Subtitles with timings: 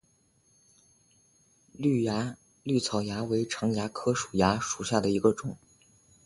[0.03, 0.07] 葎
[2.79, 5.55] 草蚜为常蚜科蚜属下的一个种。